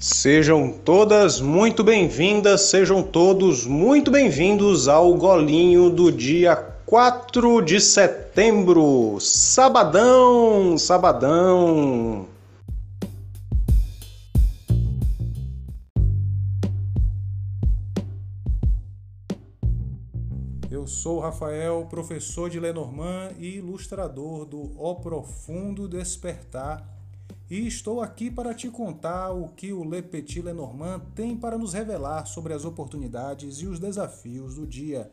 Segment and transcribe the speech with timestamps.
[0.00, 9.18] Sejam todas muito bem-vindas, sejam todos muito bem-vindos ao Golinho do dia 4 de setembro.
[9.18, 12.28] Sabadão, sabadão.
[20.70, 26.97] Eu sou Rafael, professor de Lenormand e ilustrador do O Profundo Despertar
[27.50, 31.72] e estou aqui para te contar o que o Le Petit Lenormand tem para nos
[31.72, 35.10] revelar sobre as oportunidades e os desafios do dia.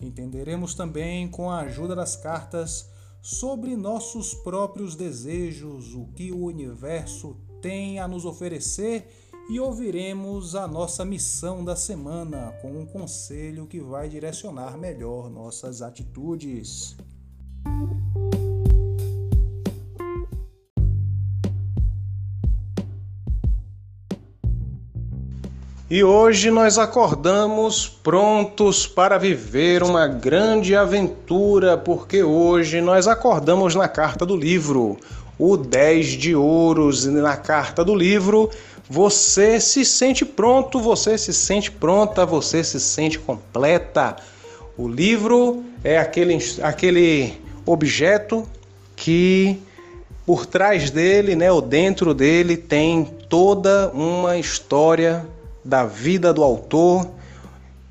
[0.00, 2.88] Entenderemos também, com a ajuda das cartas,
[3.20, 9.06] sobre nossos próprios desejos, o que o universo tem a nos oferecer
[9.50, 15.82] e ouviremos a nossa missão da semana com um conselho que vai direcionar melhor nossas
[15.82, 16.96] atitudes.
[25.94, 33.86] E hoje nós acordamos prontos para viver uma grande aventura, porque hoje nós acordamos na
[33.86, 34.96] carta do livro,
[35.38, 38.50] o 10 de ouros, e na carta do livro
[38.90, 44.16] você se sente pronto, você se sente pronta, você se sente completa.
[44.76, 48.42] O livro é aquele, aquele objeto
[48.96, 49.62] que
[50.26, 55.24] por trás dele, né, ou dentro dele, tem toda uma história
[55.64, 57.08] da vida do autor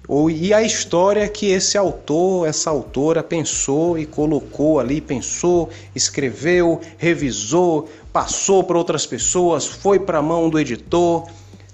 [0.07, 6.81] ou, e a história que esse autor, essa autora pensou e colocou ali, pensou, escreveu,
[6.97, 11.25] revisou, passou para outras pessoas, foi para a mão do editor,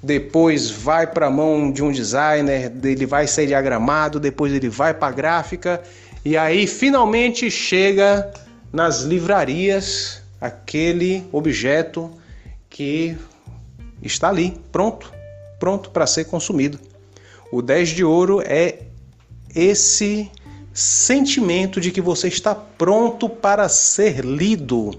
[0.01, 4.93] depois vai para a mão de um designer, ele vai ser diagramado, depois ele vai
[4.93, 5.81] para a gráfica
[6.23, 8.31] e aí finalmente chega
[8.71, 12.11] nas livrarias aquele objeto
[12.69, 13.17] que
[14.01, 15.18] está ali, pronto,
[15.59, 16.79] pronto para ser consumido.
[17.51, 18.83] O 10 de ouro é
[19.53, 20.31] esse
[20.73, 24.91] sentimento de que você está pronto para ser lido.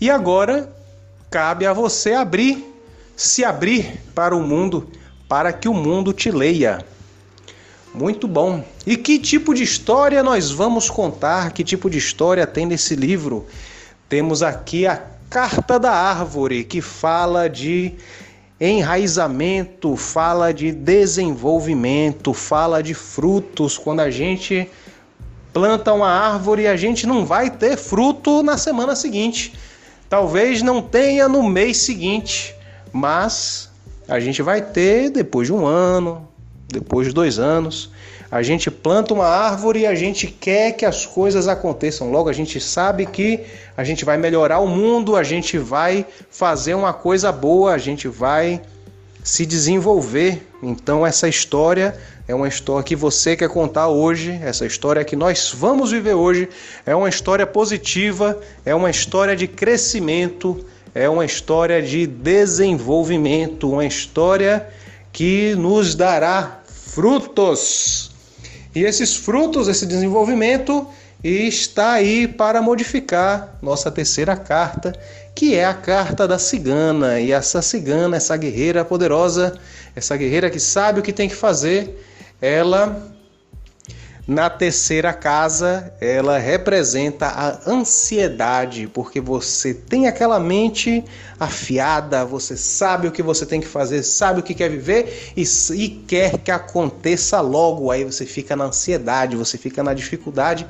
[0.00, 0.72] E agora
[1.30, 2.64] cabe a você abrir,
[3.16, 4.88] se abrir para o mundo,
[5.28, 6.84] para que o mundo te leia.
[7.92, 8.64] Muito bom.
[8.86, 11.52] E que tipo de história nós vamos contar?
[11.52, 13.46] Que tipo de história tem nesse livro?
[14.08, 17.94] Temos aqui a Carta da Árvore, que fala de
[18.60, 23.78] Enraizamento fala de desenvolvimento, fala de frutos.
[23.78, 24.68] Quando a gente
[25.50, 29.54] planta uma árvore, a gente não vai ter fruto na semana seguinte.
[30.10, 32.54] Talvez não tenha no mês seguinte,
[32.92, 33.70] mas
[34.06, 36.28] a gente vai ter depois de um ano,
[36.72, 37.90] depois de dois anos.
[38.30, 42.28] A gente planta uma árvore e a gente quer que as coisas aconteçam logo.
[42.28, 43.40] A gente sabe que
[43.76, 48.06] a gente vai melhorar o mundo, a gente vai fazer uma coisa boa, a gente
[48.06, 48.62] vai
[49.24, 50.46] se desenvolver.
[50.62, 51.96] Então, essa história
[52.28, 56.48] é uma história que você quer contar hoje, essa história que nós vamos viver hoje,
[56.86, 60.64] é uma história positiva, é uma história de crescimento,
[60.94, 64.68] é uma história de desenvolvimento, uma história
[65.12, 66.59] que nos dará
[66.94, 68.10] frutos.
[68.74, 70.86] E esses frutos, esse desenvolvimento,
[71.22, 74.92] está aí para modificar nossa terceira carta,
[75.34, 77.20] que é a carta da cigana.
[77.20, 79.58] E essa cigana, essa guerreira poderosa,
[79.94, 82.04] essa guerreira que sabe o que tem que fazer,
[82.40, 83.19] ela
[84.30, 91.04] na terceira casa, ela representa a ansiedade, porque você tem aquela mente
[91.40, 95.42] afiada, você sabe o que você tem que fazer, sabe o que quer viver e,
[95.74, 97.90] e quer que aconteça logo.
[97.90, 100.64] Aí você fica na ansiedade, você fica na dificuldade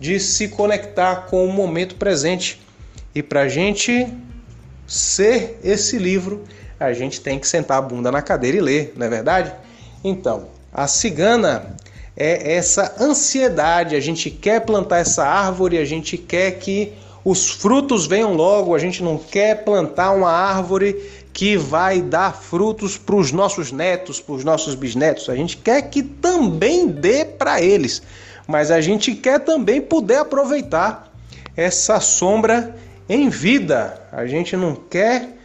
[0.00, 2.60] de se conectar com o momento presente.
[3.14, 4.12] E para gente
[4.84, 6.42] ser esse livro,
[6.80, 9.54] a gente tem que sentar a bunda na cadeira e ler, não é verdade?
[10.02, 11.76] Então, a cigana
[12.16, 13.94] é essa ansiedade.
[13.94, 16.92] A gente quer plantar essa árvore, a gente quer que
[17.24, 20.96] os frutos venham logo, a gente não quer plantar uma árvore
[21.32, 25.28] que vai dar frutos para os nossos netos, para os nossos bisnetos.
[25.28, 28.00] A gente quer que também dê para eles,
[28.46, 31.12] mas a gente quer também poder aproveitar
[31.56, 32.74] essa sombra
[33.08, 34.00] em vida.
[34.10, 35.35] A gente não quer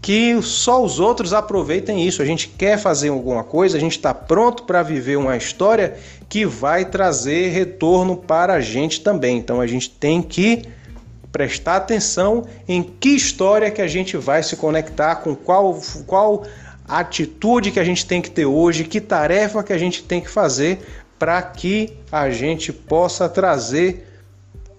[0.00, 2.22] que só os outros aproveitem isso.
[2.22, 5.96] A gente quer fazer alguma coisa, a gente está pronto para viver uma história
[6.28, 9.38] que vai trazer retorno para a gente também.
[9.38, 10.62] Então a gente tem que
[11.32, 16.44] prestar atenção em que história que a gente vai se conectar, com qual, qual
[16.86, 20.30] atitude que a gente tem que ter hoje, que tarefa que a gente tem que
[20.30, 20.80] fazer
[21.18, 24.06] para que a gente possa trazer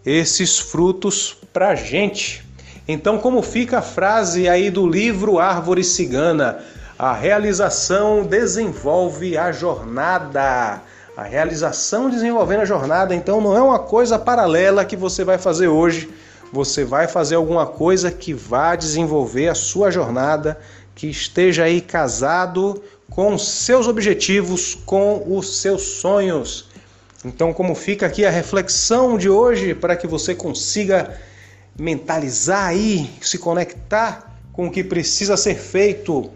[0.06, 2.49] esses frutos para a gente.
[2.92, 6.58] Então, como fica a frase aí do livro Árvore Cigana?
[6.98, 10.82] A realização desenvolve a jornada.
[11.16, 15.68] A realização desenvolvendo a jornada, então não é uma coisa paralela que você vai fazer
[15.68, 16.10] hoje.
[16.52, 20.58] Você vai fazer alguma coisa que vá desenvolver a sua jornada,
[20.96, 26.66] que esteja aí casado com seus objetivos, com os seus sonhos.
[27.24, 31.29] Então, como fica aqui a reflexão de hoje para que você consiga
[31.80, 36.30] mentalizar aí, se conectar com o que precisa ser feito,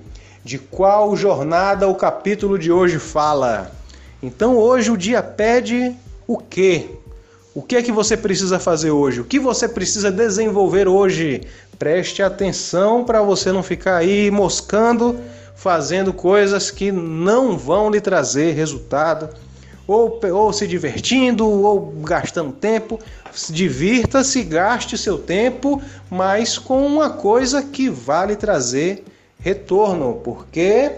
[0.44, 3.72] de qual jornada o capítulo de hoje fala.
[4.22, 5.95] Então, hoje o dia pede
[6.28, 6.90] o quê?
[7.56, 9.22] O que é que você precisa fazer hoje?
[9.22, 11.42] O que você precisa desenvolver hoje?
[11.78, 15.19] Preste atenção para você não ficar aí moscando,
[15.56, 19.30] fazendo coisas que não vão lhe trazer resultado,
[19.86, 23.00] ou, ou se divertindo, ou gastando tempo.
[23.50, 29.03] Divirta-se, gaste seu tempo, mas com uma coisa que vale trazer
[29.39, 30.91] retorno, porque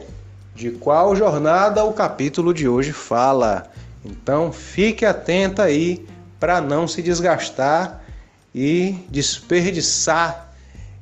[0.55, 3.69] de qual jornada o capítulo de hoje fala.
[4.03, 6.05] Então fique atenta aí
[6.39, 8.01] para não se desgastar
[8.53, 10.53] e desperdiçar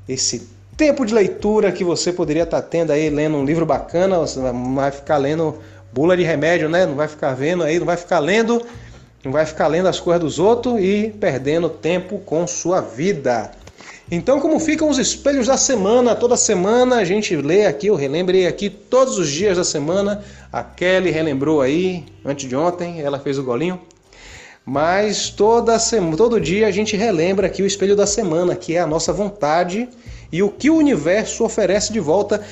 [0.07, 4.18] esse tempo de leitura que você poderia estar tá tendo aí lendo um livro bacana,
[4.18, 5.59] você não vai ficar lendo
[5.91, 6.86] bula de remédio, né?
[6.86, 8.65] Não vai ficar vendo aí, não vai ficar lendo,
[9.24, 13.52] não vai ficar lendo as coisas dos outros e perdendo tempo com sua vida.
[14.12, 16.14] Então, como ficam os espelhos da semana?
[16.14, 20.24] Toda semana a gente lê aqui, eu relembrei aqui todos os dias da semana.
[20.52, 23.80] A Kelly relembrou aí, antes de ontem, ela fez o golinho.
[24.66, 28.80] Mas toda semana, todo dia a gente relembra aqui o espelho da semana, que é
[28.80, 29.90] a nossa vontade
[30.31, 32.44] e o que o universo oferece de volta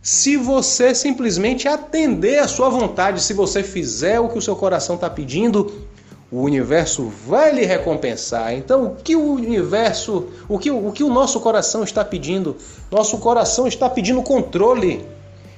[0.00, 4.94] se você simplesmente atender a sua vontade, se você fizer o que o seu coração
[4.94, 5.86] está pedindo,
[6.30, 8.52] o universo vai lhe recompensar.
[8.52, 12.56] Então, o que o universo, o que o, que o nosso coração está pedindo?
[12.90, 15.06] Nosso coração está pedindo controle,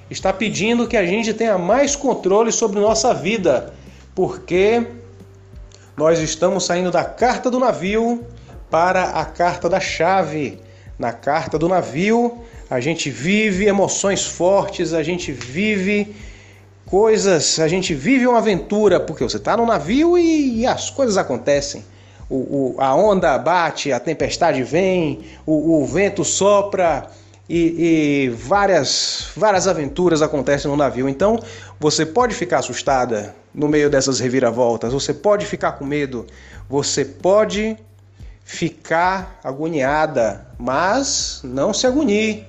[0.08, 3.72] está pedindo que a gente tenha mais controle sobre nossa vida,
[4.14, 4.86] porque
[5.96, 8.24] nós estamos saindo da carta do navio
[8.70, 10.60] para a carta da chave.
[10.96, 12.38] Na carta do navio,
[12.68, 16.14] a gente vive emoções fortes, a gente vive
[16.90, 21.84] coisas, a gente vive uma aventura, porque você está no navio e, as coisas acontecem.
[22.28, 27.08] O, o, a onda bate, a tempestade vem, o, o vento sopra
[27.48, 31.08] e, e, várias, várias aventuras acontecem no navio.
[31.08, 31.40] Então
[31.78, 34.92] você pode ficar assustada, no meio dessas reviravoltas.
[34.92, 36.26] Você pode ficar com medo,
[36.68, 37.76] você pode
[38.44, 42.44] ficar agoniada, mas não se agonie,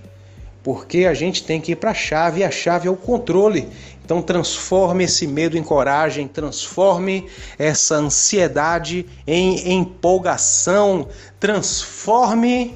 [0.63, 3.67] porque a gente tem que ir para a chave e a chave é o controle.
[4.11, 11.07] Então transforme esse medo em coragem, transforme essa ansiedade em empolgação,
[11.39, 12.75] transforme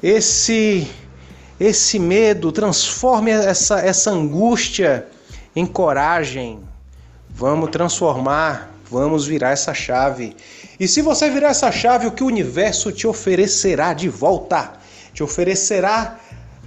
[0.00, 0.88] esse
[1.58, 5.08] esse medo, transforme essa essa angústia
[5.56, 6.60] em coragem,
[7.28, 10.36] Vamos transformar, vamos virar essa chave.
[10.78, 14.74] E se você virar essa chave, o que o universo te oferecerá de volta?
[15.12, 16.20] Te oferecerá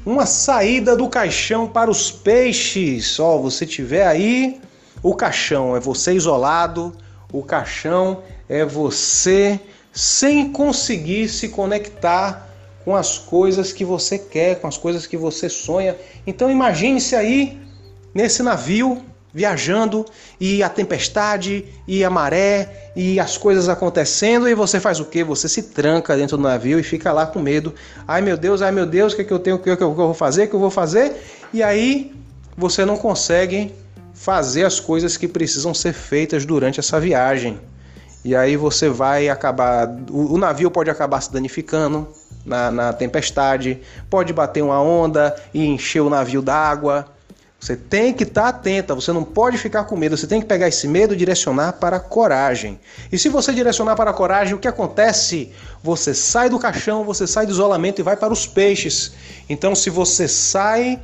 [0.05, 3.19] uma saída do caixão para os peixes.
[3.19, 4.59] Ó, oh, você tiver aí
[5.01, 6.95] o caixão, é você isolado,
[7.31, 9.59] o caixão é você
[9.91, 12.49] sem conseguir se conectar
[12.83, 15.95] com as coisas que você quer, com as coisas que você sonha.
[16.27, 17.61] Então imagine-se aí
[18.13, 20.05] nesse navio viajando
[20.39, 25.23] e a tempestade e a maré e as coisas acontecendo e você faz o que?
[25.23, 27.73] Você se tranca dentro do navio e fica lá com medo.
[28.07, 29.75] Ai meu Deus, ai meu Deus, o que, é que eu tenho, o que, é
[29.75, 31.19] que eu vou fazer, o que eu vou fazer?
[31.51, 32.13] E aí
[32.55, 33.73] você não consegue
[34.13, 37.59] fazer as coisas que precisam ser feitas durante essa viagem.
[38.23, 39.89] E aí você vai acabar.
[40.09, 42.07] O, navio pode acabar se danificando
[42.45, 47.12] na, na tempestade, pode bater uma onda e encher o navio d'água
[47.63, 50.45] você tem que estar tá atenta, você não pode ficar com medo, você tem que
[50.45, 52.77] pegar esse medo e direcionar para a coragem.
[53.09, 55.49] E se você direcionar para a coragem, o que acontece?
[55.81, 59.13] Você sai do caixão, você sai do isolamento e vai para os peixes.
[59.47, 60.99] Então, se você sai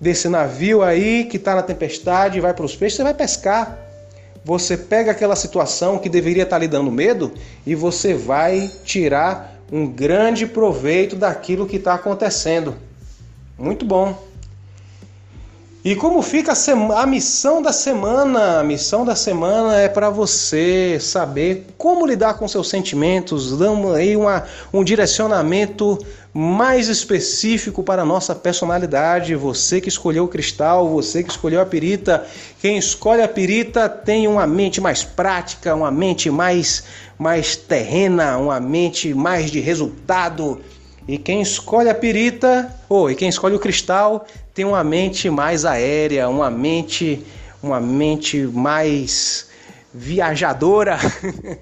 [0.00, 3.78] desse navio aí que está na tempestade e vai para os peixes, você vai pescar.
[4.44, 7.32] Você pega aquela situação que deveria estar tá lhe dando medo
[7.64, 12.74] e você vai tirar um grande proveito daquilo que está acontecendo.
[13.56, 14.31] Muito bom.
[15.84, 16.52] E como fica
[16.94, 18.60] a, missão da semana?
[18.60, 24.16] A missão da semana é para você saber como lidar com seus sentimentos, dando aí
[24.16, 25.98] uma, um direcionamento
[26.32, 29.34] mais específico para a nossa personalidade.
[29.34, 32.24] Você que escolheu o cristal, você que escolheu a pirita.
[32.60, 36.84] Quem escolhe a pirita tem uma mente mais prática, uma mente mais,
[37.18, 40.60] mais terrena, uma mente mais de resultado
[41.06, 45.28] E quem escolhe a pirita, ou oh, e quem escolhe o cristal, tem uma mente
[45.28, 47.24] mais aérea, uma mente,
[47.62, 49.50] uma mente mais
[49.92, 50.98] viajadora,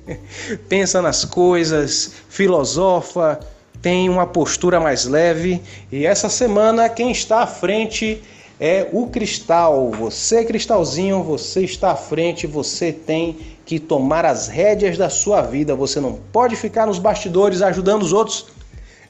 [0.69, 3.41] pensa nas coisas, filosofa,
[3.81, 5.61] tem uma postura mais leve.
[5.91, 8.23] E essa semana quem está à frente
[8.61, 9.91] é o cristal.
[9.93, 15.75] Você, cristalzinho, você está à frente, você tem que tomar as rédeas da sua vida.
[15.75, 18.47] Você não pode ficar nos bastidores ajudando os outros.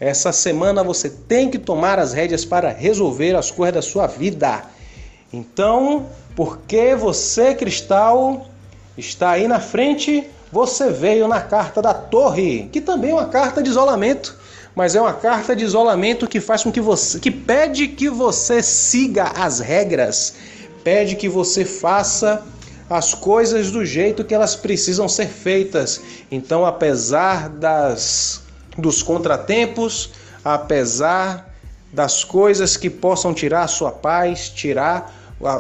[0.01, 4.63] Essa semana você tem que tomar as rédeas para resolver as coisas da sua vida.
[5.31, 8.47] Então, porque você, cristal,
[8.97, 13.63] está aí na frente, você veio na carta da torre, que também é uma carta
[13.63, 14.39] de isolamento,
[14.75, 18.63] mas é uma carta de isolamento que faz com que você, que pede que você
[18.63, 20.35] siga as regras,
[20.83, 22.43] pede que você faça
[22.89, 26.01] as coisas do jeito que elas precisam ser feitas.
[26.31, 28.41] Então, apesar das
[28.81, 30.11] dos contratempos,
[30.45, 31.55] apesar
[31.93, 35.15] das coisas que possam tirar a sua paz, tirar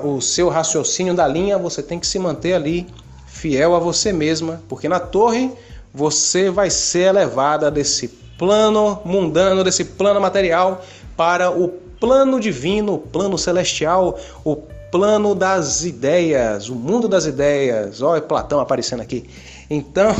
[0.04, 2.86] o seu raciocínio da linha, você tem que se manter ali
[3.26, 5.50] fiel a você mesma, porque na torre
[5.92, 8.08] você vai ser elevada desse
[8.38, 10.84] plano mundano, desse plano material
[11.16, 14.56] para o plano divino, o plano celestial, o
[14.90, 18.02] plano das ideias, o mundo das ideias.
[18.02, 19.28] Olha Platão aparecendo aqui.
[19.68, 20.14] Então,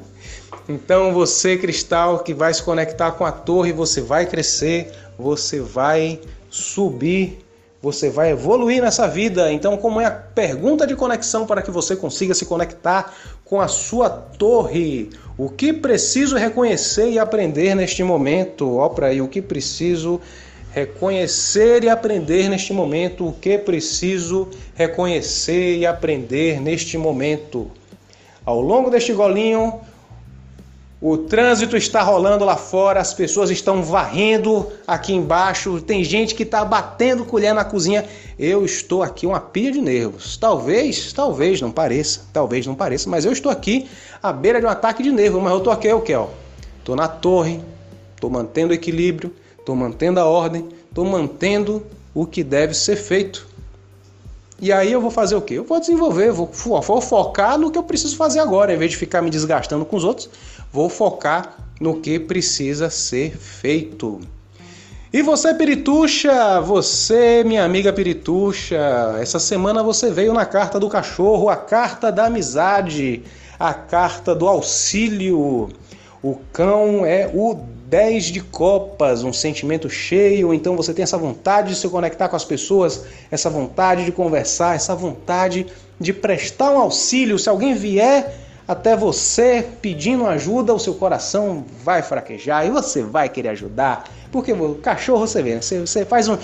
[0.68, 6.20] então você cristal que vai se conectar com a torre, você vai crescer, você vai
[6.50, 7.42] subir
[7.82, 9.52] você vai evoluir nessa vida.
[9.52, 13.12] Então, como é a pergunta de conexão para que você consiga se conectar
[13.44, 15.10] com a sua torre?
[15.36, 18.76] O que preciso reconhecer e aprender neste momento?
[18.76, 20.20] Ó, para aí, o que preciso
[21.84, 23.28] e aprender neste momento?
[23.28, 27.70] O que preciso reconhecer e aprender neste momento?
[28.42, 29.80] Ao longo deste golinho,
[30.98, 36.42] o trânsito está rolando lá fora, as pessoas estão varrendo aqui embaixo, tem gente que
[36.42, 38.06] está batendo colher na cozinha.
[38.38, 40.38] Eu estou aqui uma pilha de nervos.
[40.38, 43.90] Talvez, talvez não pareça, talvez não pareça, mas eu estou aqui
[44.22, 45.42] à beira de um ataque de nervos.
[45.42, 46.16] Mas eu estou aqui, o que?
[46.78, 47.60] Estou na torre,
[48.14, 53.48] estou mantendo o equilíbrio, estou mantendo a ordem, estou mantendo o que deve ser feito.
[54.60, 55.54] E aí eu vou fazer o quê?
[55.54, 58.96] Eu vou desenvolver, vou, vou focar no que eu preciso fazer agora, em vez de
[58.96, 60.30] ficar me desgastando com os outros
[60.72, 64.20] vou focar no que precisa ser feito.
[65.12, 71.50] E você, Pirituxa, você, minha amiga Pirituxa, essa semana você veio na carta do cachorro,
[71.50, 73.22] a carta da amizade,
[73.60, 75.68] a carta do auxílio.
[76.22, 77.54] O cão é o
[77.92, 82.34] 10 de copas, um sentimento cheio, então você tem essa vontade de se conectar com
[82.34, 85.66] as pessoas, essa vontade de conversar, essa vontade
[86.00, 87.38] de prestar um auxílio.
[87.38, 88.34] Se alguém vier
[88.66, 94.04] até você pedindo ajuda, o seu coração vai fraquejar e você vai querer ajudar.
[94.30, 95.60] Porque o cachorro, você vê, né?
[95.60, 96.38] você, você faz um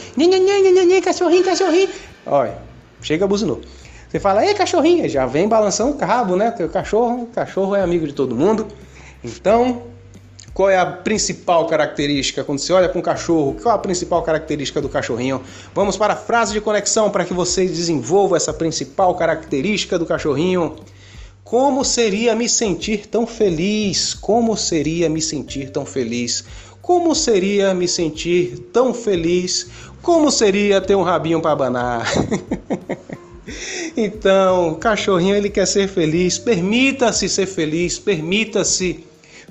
[1.03, 1.89] cachorrinho, cachorrinho.
[2.27, 2.59] Olha,
[3.01, 3.63] chega buzinou.
[4.07, 6.51] Você fala, ei cachorrinho, já vem balançando o rabo, né?
[6.51, 8.67] Porque o cachorro, o cachorro é amigo de todo mundo.
[9.25, 9.83] Então,
[10.59, 13.55] qual é a principal característica quando você olha para um cachorro?
[13.63, 15.41] Qual é a principal característica do cachorrinho?
[15.73, 20.75] Vamos para a frase de conexão para que você desenvolva essa principal característica do cachorrinho.
[21.45, 24.15] Como seria me sentir tão feliz?
[24.15, 26.45] Como seria me sentir tão feliz?
[26.83, 29.69] Como seria me sentir tão feliz?
[30.03, 32.13] Como seria ter um rabinho para abanar?
[33.97, 36.37] então, o cachorrinho ele quer ser feliz.
[36.37, 39.07] Permita-se ser feliz, permita-se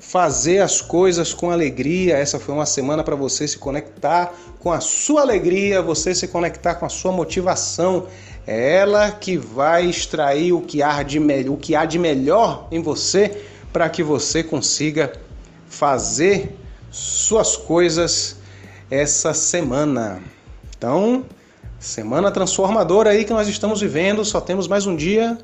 [0.07, 2.15] fazer as coisas com alegria.
[2.15, 6.75] Essa foi uma semana para você se conectar com a sua alegria, você se conectar
[6.75, 8.07] com a sua motivação.
[8.45, 12.81] É ela que vai extrair o que há de, o que há de melhor em
[12.81, 15.11] você para que você consiga
[15.67, 16.57] fazer
[16.89, 18.37] suas coisas
[18.89, 20.21] essa semana.
[20.77, 21.25] Então,
[21.77, 25.37] semana transformadora aí que nós estamos vivendo, só temos mais um dia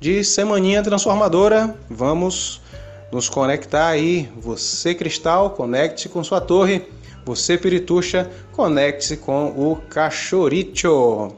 [0.00, 1.76] de semaninha transformadora.
[1.90, 2.62] Vamos
[3.10, 4.28] nos conectar aí.
[4.38, 6.82] Você cristal, conecte-se com sua torre.
[7.24, 11.32] Você pirituxa, conecte-se com o cachorricho.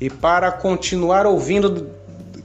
[0.00, 1.90] E para continuar ouvindo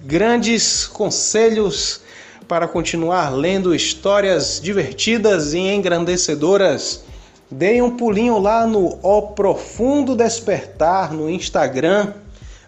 [0.06, 2.02] grandes conselhos,
[2.48, 7.04] para continuar lendo histórias divertidas e engrandecedoras,
[7.50, 12.14] dei um pulinho lá no O Profundo Despertar no Instagram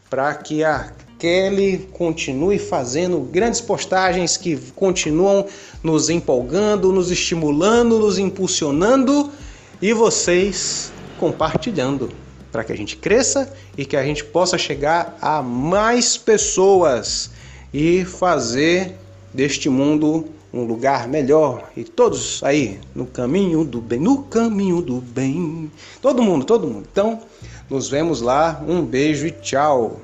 [0.10, 5.46] para que a Kelly continue fazendo grandes postagens que continuam
[5.82, 9.32] nos empolgando, nos estimulando, nos impulsionando
[9.82, 12.12] e vocês compartilhando
[12.52, 17.32] para que a gente cresça e que a gente possa chegar a mais pessoas
[17.74, 18.96] e fazer
[19.34, 25.02] deste mundo um lugar melhor e todos aí no caminho do bem, no caminho do
[25.02, 25.72] bem.
[26.02, 26.88] Todo mundo, todo mundo.
[26.92, 27.22] Então,
[27.70, 28.64] nos vemos lá.
[28.68, 30.00] Um beijo e tchau.